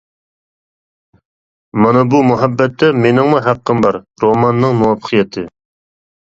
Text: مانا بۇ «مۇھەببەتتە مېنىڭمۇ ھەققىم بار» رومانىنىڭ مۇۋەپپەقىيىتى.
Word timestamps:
مانا 1.83 2.01
بۇ 2.13 2.21
«مۇھەببەتتە 2.29 2.89
مېنىڭمۇ 3.03 3.43
ھەققىم 3.49 3.85
بار» 3.87 4.01
رومانىنىڭ 4.25 4.75
مۇۋەپپەقىيىتى. 4.81 5.47